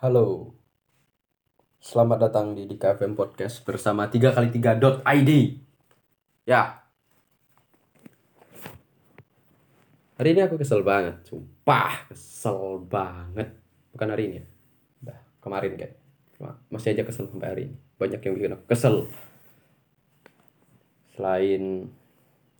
[0.00, 0.56] Halo,
[1.76, 5.30] selamat datang di DKFM Podcast bersama 3x3.id
[6.48, 6.88] Ya.
[10.16, 13.52] Hari ini aku kesel banget, sumpah kesel banget.
[13.92, 14.46] Bukan hari ini ya,
[15.04, 16.00] udah kemarin kayak.
[16.72, 17.76] Masih aja kesel sampai hari ini.
[18.00, 19.04] Banyak yang bikin aku kesel.
[21.12, 21.92] Selain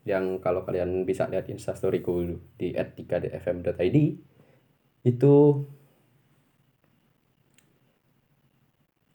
[0.05, 3.97] yang kalau kalian bisa lihat instastoryku di @3dfm.id
[5.09, 5.33] itu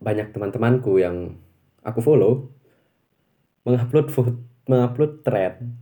[0.07, 1.35] banyak teman-temanku yang
[1.83, 2.55] aku follow
[3.67, 4.39] mengupload foto
[4.71, 5.75] mengupload tren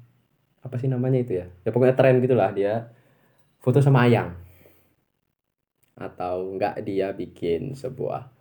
[0.64, 1.46] apa sih namanya itu ya?
[1.60, 2.88] Ya pokoknya tren gitulah dia
[3.60, 4.32] foto sama ayang.
[5.92, 8.32] Atau enggak dia bikin sebuah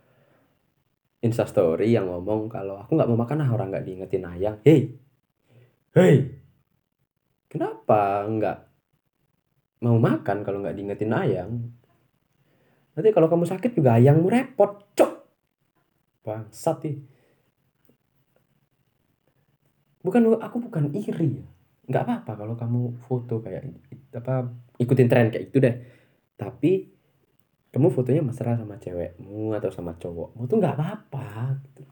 [1.20, 4.56] instastory yang ngomong kalau aku nggak mau makan ah orang nggak diingetin ayang.
[4.64, 4.96] Hei
[5.92, 6.16] hei
[7.52, 8.58] kenapa nggak
[9.84, 11.50] mau makan kalau nggak diingetin ayang?
[12.96, 15.13] Nanti kalau kamu sakit juga ayangmu repot cok
[16.24, 16.96] bangsat sih
[20.00, 21.46] bukan aku bukan iri ya
[21.84, 23.68] nggak apa-apa kalau kamu foto kayak
[24.16, 24.48] apa
[24.80, 25.74] ikutin tren kayak itu deh
[26.40, 26.88] tapi
[27.74, 31.82] kamu fotonya mesra sama cewekmu atau sama cowokmu tuh nggak apa-apa gitu.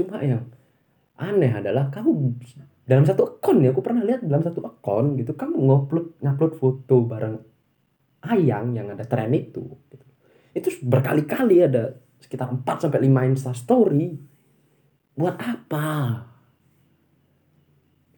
[0.00, 0.44] cuma yang
[1.16, 2.36] aneh adalah kamu
[2.84, 6.96] dalam satu akun ya aku pernah lihat dalam satu akun gitu kamu ngupload ngupload foto
[7.04, 7.36] bareng
[8.28, 10.06] ayang yang ada tren itu gitu.
[10.52, 14.18] itu berkali-kali ada sekitar 4 sampai 5 Insta story.
[15.18, 15.86] Buat apa?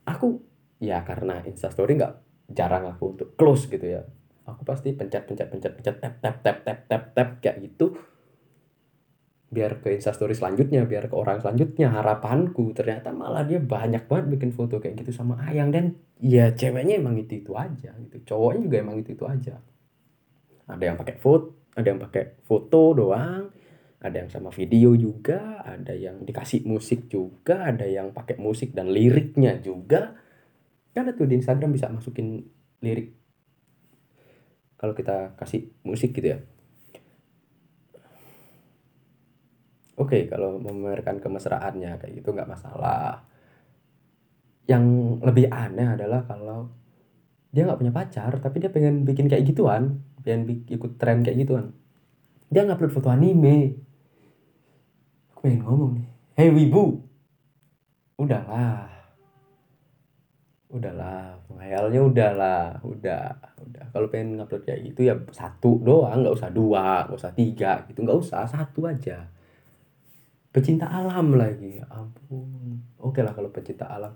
[0.08, 0.40] Aku
[0.80, 2.14] ya karena Insta story nggak
[2.50, 4.02] jarang aku untuk close gitu ya.
[4.48, 7.94] Aku pasti pencet pencet pencet pencet tap tap tap tap tap tap kayak gitu.
[9.50, 11.90] Biar ke Insta story selanjutnya, biar ke orang selanjutnya.
[11.90, 16.98] Harapanku ternyata malah dia banyak banget bikin foto kayak gitu sama Ayang dan ya ceweknya
[16.98, 18.16] emang itu itu aja gitu.
[18.34, 19.58] Cowoknya juga emang itu itu aja.
[20.70, 23.50] Ada yang pakai foto, ada yang pakai foto doang,
[24.00, 28.88] ada yang sama video juga, ada yang dikasih musik juga, ada yang pakai musik dan
[28.88, 30.16] liriknya juga.
[30.96, 32.40] Kan ada tuh di Instagram bisa masukin
[32.80, 33.12] lirik.
[34.80, 36.40] Kalau kita kasih musik gitu ya.
[40.00, 43.28] Oke, kalau memamerkan kemesraannya kayak gitu nggak masalah.
[44.64, 44.84] Yang
[45.20, 46.72] lebih aneh adalah kalau
[47.52, 51.76] dia nggak punya pacar, tapi dia pengen bikin kayak gituan, pengen ikut tren kayak gituan.
[52.48, 53.76] Dia ngupload foto anime,
[55.40, 56.06] pengen ngomong nih.
[56.36, 57.00] Hei wibu.
[58.20, 58.88] Udahlah.
[60.68, 61.40] Udahlah.
[61.48, 62.64] Penghayalnya udahlah.
[62.84, 63.32] Udah
[63.64, 63.84] udah.
[63.90, 66.20] Kalau pengen ngupload kayak gitu ya satu doang.
[66.20, 68.04] Nggak usah dua nggak usah tiga gitu.
[68.04, 69.32] Nggak usah satu aja.
[70.52, 71.80] Pecinta alam lagi.
[71.80, 72.84] Ya ampun.
[73.00, 74.12] Oke lah kalau pecinta alam.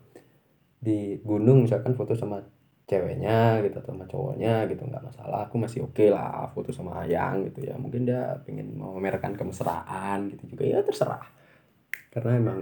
[0.76, 2.44] Di gunung misalkan foto sama
[2.84, 7.00] ceweknya gitu atau sama cowoknya gitu nggak masalah aku masih oke okay lah foto sama
[7.04, 7.74] ayang gitu ya.
[7.80, 11.24] Mungkin dia pengen memamerkan kemesraan gitu juga ya terserah.
[12.12, 12.58] Karena emang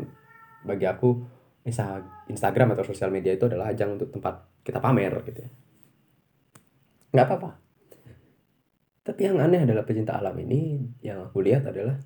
[0.63, 1.19] bagi aku
[1.67, 5.51] misal Instagram atau sosial media itu adalah ajang untuk tempat kita pamer gitu ya.
[7.13, 7.51] Nggak apa-apa.
[9.03, 11.99] Tapi yang aneh adalah pecinta alam ini yang aku lihat adalah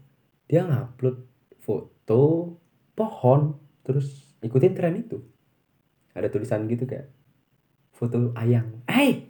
[0.48, 1.16] dia ngupload
[1.60, 2.56] foto
[2.97, 3.41] pohon
[3.84, 5.21] terus ikutin tren itu.
[6.16, 7.12] Ada tulisan gitu kayak
[7.97, 8.84] foto ayang.
[8.84, 9.25] Eh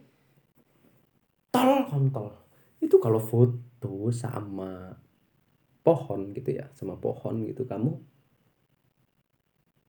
[1.54, 2.34] tol kontol.
[2.82, 4.90] Itu kalau foto sama
[5.86, 7.94] pohon gitu ya sama pohon gitu kamu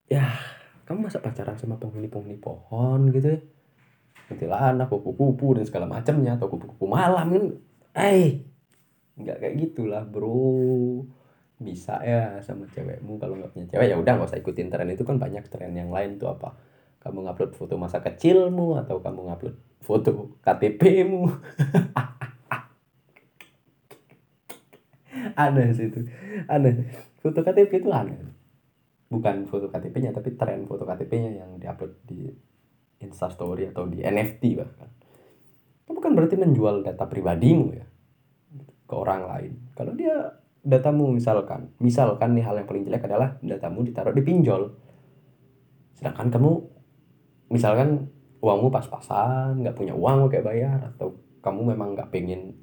[0.06, 0.30] ya
[0.86, 3.40] kamu masa pacaran sama penghuni-penghuni pohon gitu ya?
[4.30, 7.44] Kuntilanak kupu-kupu dan segala macamnya atau kupu-kupu malam kan?
[7.98, 8.46] Eh
[9.18, 11.02] nggak kayak gitulah bro.
[11.58, 14.88] Bisa ya sama cewekmu kalau nggak punya cewek ya udah nggak usah ikutin tren.
[14.94, 16.54] Itu kan banyak tren yang lain tuh apa
[16.98, 21.22] kamu ngupload foto masa kecilmu atau kamu ngupload foto KTPmu
[25.38, 26.00] aneh sih itu.
[26.50, 26.86] Aneh.
[27.18, 28.18] Foto KTP itu aneh.
[29.08, 32.28] Bukan foto KTP-nya tapi tren foto KTP-nya yang diupload di
[33.00, 34.90] Instastory atau di NFT bahkan.
[35.86, 37.86] Itu bukan berarti menjual data pribadimu ya
[38.88, 39.52] ke orang lain.
[39.72, 44.76] Kalau dia datamu misalkan misalkan nih hal yang paling jelek adalah datamu ditaruh di pinjol.
[45.96, 46.52] Sedangkan kamu
[47.48, 48.08] misalkan
[48.38, 52.54] uangmu pas-pasan nggak punya uang kayak bayar atau kamu memang nggak pengen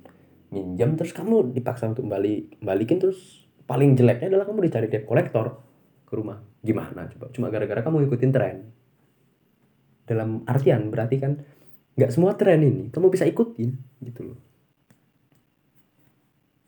[0.53, 5.59] minjam terus kamu dipaksa untuk balik balikin terus paling jeleknya adalah kamu dicari debt kolektor
[6.05, 6.39] ke rumah.
[6.61, 7.33] Gimana coba?
[7.33, 8.55] Cuma gara-gara kamu ikutin tren.
[10.05, 11.41] Dalam artian berarti kan
[11.97, 13.73] nggak semua tren ini kamu bisa ikutin
[14.05, 14.39] gitu loh.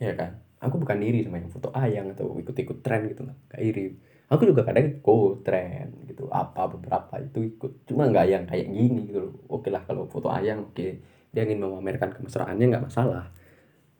[0.02, 0.42] Ya kan?
[0.58, 3.94] Aku bukan iri sama yang foto ayang atau ikut-ikut tren gitu nggak iri
[4.28, 7.88] aku juga kadang ikut tren gitu apa beberapa itu ikut.
[7.88, 9.34] Cuma nggak yang kayak gini gitu loh.
[9.48, 10.88] Oke lah kalau foto ayang oke.
[11.32, 13.32] Dia ingin memamerkan kemesraannya nggak masalah.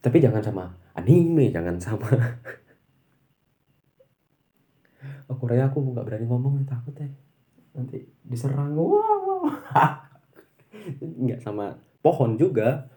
[0.04, 0.66] Tapi jangan sama
[0.98, 2.10] anime jangan sama
[5.30, 7.08] oh Korea aku nggak berani ngomong takut ya
[7.78, 8.74] nanti diserang.
[8.76, 9.48] Wow,
[11.24, 12.90] nggak sama pohon juga.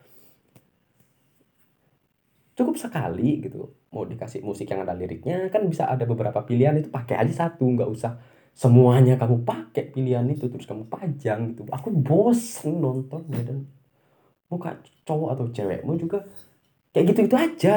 [2.56, 6.88] Cukup sekali gitu mau dikasih musik yang ada liriknya kan bisa ada beberapa pilihan itu
[6.94, 8.22] pakai aja satu nggak usah
[8.54, 11.66] semuanya kamu pakai pilihan itu terus kamu pajang gitu.
[11.70, 13.66] Aku bosen nonton ya dan
[14.50, 16.26] muka cowok atau cewekmu juga
[16.94, 17.76] kayak gitu gitu aja.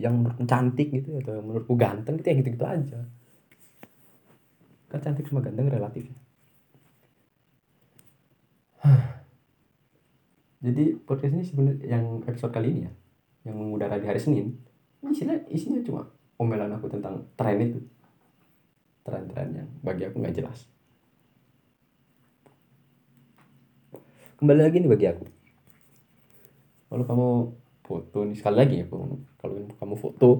[0.00, 2.98] Yang cantik gitu atau yang menurutku ganteng gitu ya gitu gitu aja.
[4.90, 6.18] Kan cantik sama ganteng relatif ya.
[10.64, 12.92] jadi podcast ini sebenarnya yang episode kali ini ya
[13.44, 14.56] yang mengudara di hari Senin
[15.08, 16.04] isinya isinya cuma
[16.36, 17.80] omelan aku tentang tren itu.
[19.00, 20.68] Tren-tren yang bagi aku nggak jelas.
[24.36, 25.24] Kembali lagi nih bagi aku.
[26.90, 27.28] Kalau kamu
[27.84, 30.30] foto nih sekali lagi ya kalau kamu foto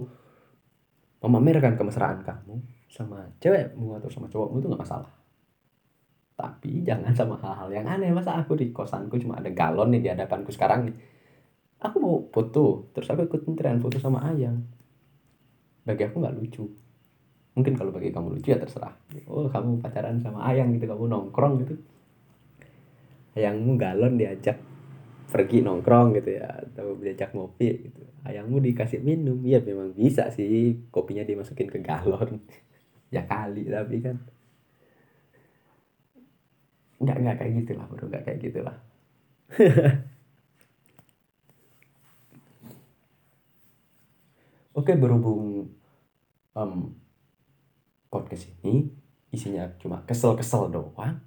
[1.20, 5.12] memamerkan kemesraan kamu sama cewekmu atau sama cowokmu itu nggak masalah.
[6.36, 8.08] Tapi jangan sama hal-hal yang aneh.
[8.08, 10.96] Masa aku di kosanku cuma ada galon nih di hadapanku sekarang nih
[11.80, 14.60] aku mau foto terus aku ikut tren foto sama ayang.
[15.84, 16.64] Bagi aku nggak lucu.
[17.56, 18.94] Mungkin kalau bagi kamu lucu ya terserah.
[19.26, 21.74] Oh kamu pacaran sama ayang gitu kamu nongkrong gitu.
[23.34, 24.60] Ayangmu galon diajak
[25.30, 28.02] pergi nongkrong gitu ya atau diajak ngopi gitu.
[28.28, 32.38] Ayangmu dikasih minum ya memang bisa sih kopinya dimasukin ke galon.
[33.10, 34.22] Ya kali tapi kan.
[37.02, 38.76] Nggak nggak kayak gitulah bro nggak kayak gitulah
[44.70, 45.66] Oke, berhubung
[46.54, 46.94] um,
[48.06, 48.86] podcast ini
[49.34, 51.18] isinya cuma kesel-kesel doang.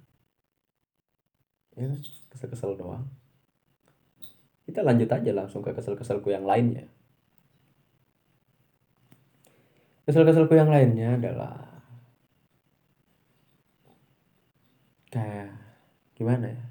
[1.76, 1.92] Ya,
[2.32, 3.04] kesel-kesel doang.
[4.64, 6.88] Kita lanjut aja langsung ke kesel-keselku yang lainnya.
[10.08, 11.84] Kesel-keselku yang lainnya adalah
[15.12, 15.52] kayak
[16.16, 16.64] gimana ya?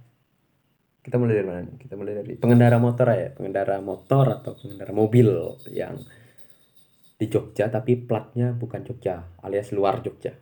[1.05, 1.69] Kita mulai dari mana?
[1.77, 5.29] Kita mulai dari pengendara motor ya, pengendara motor atau pengendara mobil
[5.69, 6.01] yang
[7.23, 10.35] di Jogja tapi platnya bukan Jogja alias luar Jogja.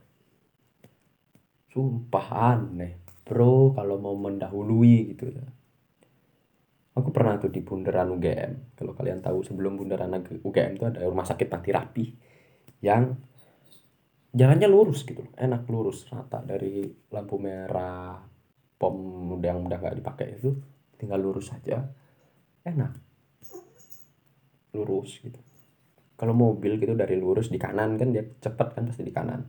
[1.70, 2.98] Sumpah aneh.
[3.22, 5.46] Bro kalau mau mendahului gitu ya.
[6.98, 10.12] Aku pernah tuh di bundaran UGM kalau kalian tahu sebelum bundaran
[10.42, 12.06] UGM itu ada rumah sakit Pati Rapi
[12.82, 13.16] yang
[14.34, 16.42] jalannya lurus gitu enak lurus rata.
[16.42, 18.18] Dari lampu merah
[18.82, 20.58] pom yang udah nggak dipakai itu
[20.98, 21.86] tinggal lurus saja.
[22.66, 22.98] Enak.
[24.74, 25.51] Lurus gitu
[26.22, 29.42] kalau mobil gitu dari lurus di kanan kan dia cepet kan pasti di kanan.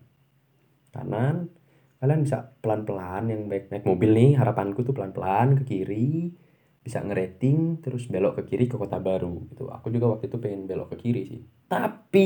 [0.88, 1.52] Kanan
[2.00, 6.32] kalian bisa pelan-pelan yang baik naik mobil nih harapanku tuh pelan-pelan ke kiri
[6.80, 9.68] bisa ngerating terus belok ke kiri ke kota baru gitu.
[9.68, 11.44] Aku juga waktu itu pengen belok ke kiri sih.
[11.68, 12.24] Tapi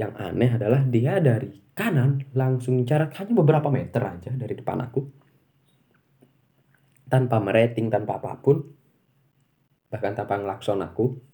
[0.00, 5.00] yang aneh adalah dia dari kanan langsung jarak hanya beberapa meter aja dari depan aku.
[7.12, 8.56] Tanpa merating tanpa apa pun
[9.92, 11.29] bahkan tanpa ngelakson aku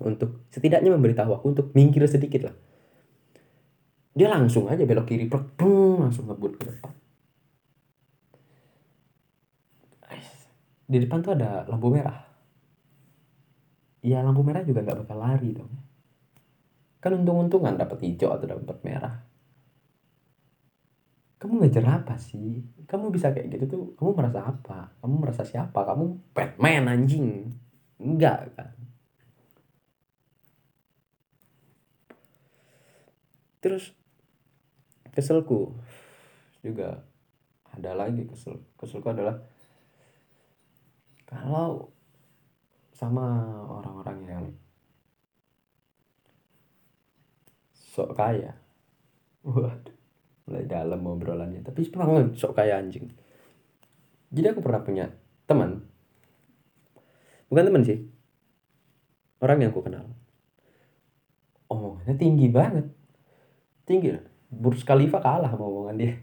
[0.00, 2.56] untuk setidaknya memberitahu aku untuk minggir sedikit lah.
[4.16, 6.92] Dia langsung aja belok kiri boom, langsung ngebut ke depan.
[10.86, 12.24] Di depan tuh ada lampu merah.
[14.06, 15.72] Ya lampu merah juga nggak bakal lari dong.
[17.02, 19.14] Kan untung-untungan dapat hijau atau dapat merah.
[21.36, 22.64] Kamu ngejar apa sih?
[22.86, 24.94] Kamu bisa kayak gitu tuh kamu merasa apa?
[25.02, 25.82] Kamu merasa siapa?
[25.82, 27.50] Kamu Batman anjing.
[27.98, 28.75] Enggak kan
[33.66, 33.90] terus
[35.10, 35.74] keselku
[36.62, 37.02] juga
[37.74, 39.42] ada lagi kesel keselku adalah
[41.26, 41.90] kalau
[42.94, 43.26] sama
[43.66, 44.44] orang-orang yang
[47.74, 48.54] sok kaya.
[49.42, 49.96] Waduh
[50.46, 51.60] mulai dalam obrolannya.
[51.66, 53.10] Tapi memang sok kaya anjing.
[54.30, 55.06] Jadi aku pernah punya
[55.50, 55.82] teman.
[57.50, 57.98] Bukan teman sih.
[59.42, 60.06] Orang yang aku kenal.
[61.66, 62.86] Omongannya tinggi banget
[63.86, 64.18] tinggi.
[64.50, 66.14] Burj Khalifa kalah sama omongan dia.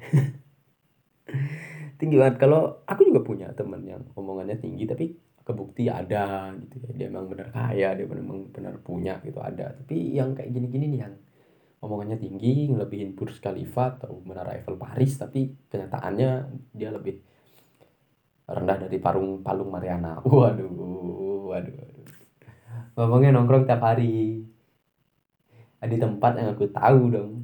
[2.00, 2.36] Tinggi banget.
[2.40, 6.92] Kalau aku juga punya teman yang omongannya tinggi tapi kebukti ada gitu ya.
[6.96, 9.76] Dia emang benar kaya dia memang benar punya gitu ada.
[9.76, 11.16] Tapi yang kayak gini-gini nih yang
[11.84, 16.30] omongannya tinggi ngelebihin Burj Khalifa atau Menara Eiffel Paris tapi kenyataannya
[16.72, 17.20] dia lebih
[18.48, 20.20] rendah dari Parung Palung Mariana.
[20.24, 20.72] Waduh
[21.52, 22.08] waduh waduh.
[22.96, 24.48] Ngomongnya nongkrong tiap hari.
[25.84, 27.43] Di tempat yang aku tahu dong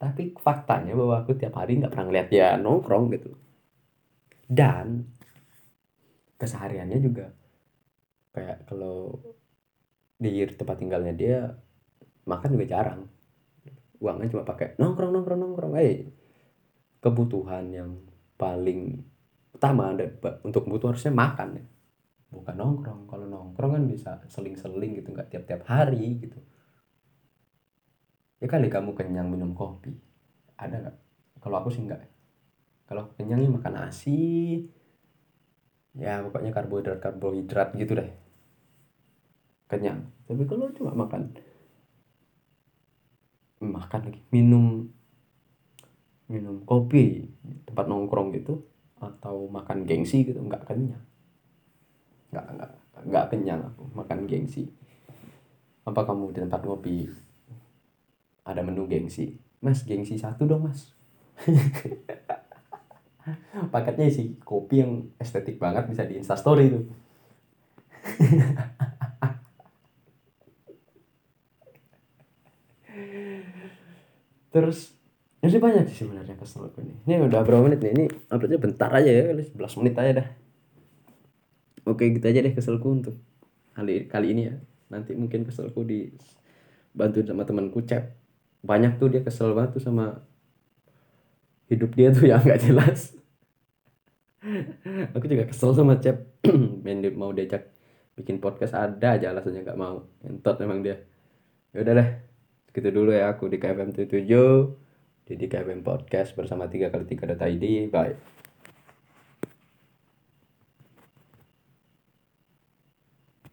[0.00, 3.36] tapi faktanya bahwa aku tiap hari nggak pernah ngeliat dia nongkrong gitu.
[4.48, 5.04] Dan
[6.40, 7.28] kesehariannya juga
[8.32, 9.20] kayak kalau
[10.16, 11.38] di tempat tinggalnya dia
[12.24, 13.04] makan juga jarang.
[14.00, 15.72] Uangnya cuma pakai nongkrong nongkrong nongkrong.
[15.76, 16.08] Eh
[17.04, 18.00] kebutuhan yang
[18.40, 19.04] paling
[19.52, 19.92] utama
[20.40, 21.64] untuk kebutuhan harusnya makan ya.
[22.32, 23.04] Bukan nongkrong.
[23.04, 26.40] Kalau nongkrong kan bisa seling-seling gitu nggak tiap-tiap hari gitu
[28.40, 29.92] ya kali kamu kenyang minum kopi.
[30.56, 30.96] Ada nggak?
[31.40, 32.10] Kalau aku sih enggak
[32.90, 34.18] kalau kenyangnya makan nasi.
[35.94, 38.10] Ya pokoknya karbohidrat karbohidrat gitu deh.
[39.70, 40.10] Kenyang.
[40.26, 41.30] Tapi kalau cuma makan
[43.62, 44.20] makan lagi.
[44.34, 44.90] Minum
[46.26, 47.30] minum kopi
[47.70, 48.66] tempat nongkrong gitu
[48.98, 51.06] atau makan gengsi gitu nggak kenyang.
[52.34, 52.70] Nggak nggak
[53.06, 54.66] nggak kenyang aku makan gengsi.
[55.86, 57.06] Apa kamu di tempat ngopi
[58.50, 59.38] ada menu gengsi.
[59.62, 60.90] Mas gengsi satu dong mas.
[63.74, 66.80] Paketnya isi kopi yang estetik banget bisa di instastory itu
[74.50, 74.98] terus
[75.40, 76.92] ini banyak sih sebenarnya kesel ini.
[77.08, 77.92] Ini udah berapa menit nih?
[77.96, 80.28] Ini uploadnya bentar aja ya 11 menit aja dah.
[81.88, 83.16] Oke gitu aja deh keselku untuk
[83.72, 84.54] kali kali ini ya.
[84.92, 86.12] Nanti mungkin keselku di
[86.92, 88.19] bantu sama temanku cep
[88.60, 90.24] banyak tuh dia kesel banget tuh sama
[91.70, 93.14] hidup dia tuh yang nggak jelas.
[95.12, 96.40] Aku juga kesel sama cep.
[97.20, 97.68] Mau diajak
[98.16, 100.04] bikin podcast ada aja alasannya nggak mau.
[100.24, 101.00] Entot memang dia.
[101.72, 102.10] Ya udah deh
[102.70, 107.90] Gitu dulu ya aku di KFM 77 di KFM Podcast bersama 3 kali 3 id
[107.90, 108.39] Bye.